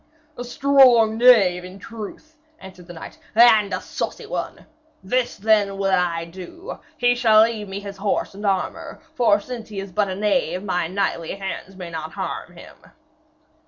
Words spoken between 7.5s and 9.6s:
me his horse and armour, for